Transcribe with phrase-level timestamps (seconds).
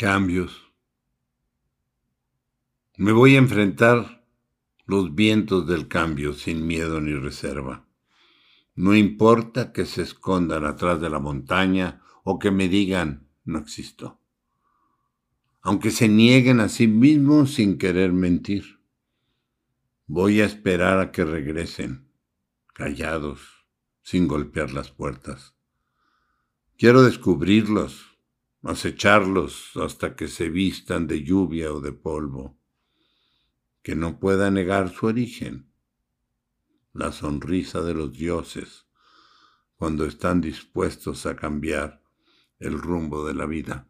[0.00, 0.72] Cambios.
[2.96, 4.24] Me voy a enfrentar
[4.86, 7.86] los vientos del cambio sin miedo ni reserva.
[8.74, 14.18] No importa que se escondan atrás de la montaña o que me digan no existo.
[15.60, 18.80] Aunque se nieguen a sí mismos sin querer mentir.
[20.06, 22.08] Voy a esperar a que regresen,
[22.72, 23.66] callados,
[24.00, 25.54] sin golpear las puertas.
[26.78, 28.09] Quiero descubrirlos,
[28.62, 32.58] acecharlos hasta que se vistan de lluvia o de polvo,
[33.82, 35.70] que no pueda negar su origen
[36.92, 38.86] la sonrisa de los dioses
[39.76, 42.02] cuando están dispuestos a cambiar
[42.58, 43.88] el rumbo de la vida.